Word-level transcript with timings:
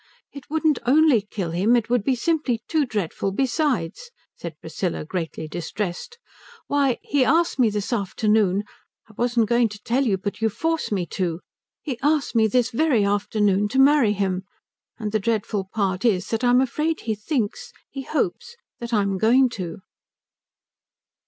"It 0.33 0.49
wouldn't 0.49 0.79
only 0.83 1.21
kill 1.29 1.51
him 1.51 1.75
it 1.75 1.87
would 1.87 2.03
be 2.03 2.15
simply 2.15 2.63
too 2.67 2.87
dreadful 2.87 3.31
besides," 3.31 4.09
said 4.35 4.55
Priscilla, 4.59 5.05
greatly 5.05 5.47
distressed. 5.47 6.17
"Why, 6.65 6.97
he 7.03 7.23
asked 7.23 7.59
me 7.59 7.69
this 7.69 7.93
afternoon 7.93 8.63
wasn't 9.15 9.47
going 9.47 9.69
to 9.69 9.83
tell 9.83 10.03
you, 10.07 10.17
but 10.17 10.41
you 10.41 10.49
force 10.49 10.91
me 10.91 11.05
to 11.11 11.41
he 11.83 11.99
asked 12.01 12.33
me 12.33 12.47
this 12.47 12.71
very 12.71 13.05
afternoon 13.05 13.67
to 13.67 13.77
marry 13.79 14.13
him, 14.13 14.41
and 14.97 15.11
the 15.11 15.19
dreadful 15.19 15.69
part 15.71 16.03
is 16.03 16.29
that 16.29 16.43
I'm 16.43 16.61
afraid 16.61 17.01
he 17.01 17.13
thinks 17.13 17.71
he 17.91 18.01
hopes 18.01 18.55
that 18.79 18.91
I'm 18.91 19.19
going 19.19 19.49
to." 19.49 19.81